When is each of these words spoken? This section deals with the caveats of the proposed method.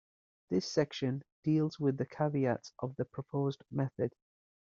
This 0.49 0.65
section 0.65 1.21
deals 1.43 1.79
with 1.79 1.97
the 1.97 2.07
caveats 2.07 2.73
of 2.79 2.95
the 2.95 3.05
proposed 3.05 3.61
method. 3.69 4.15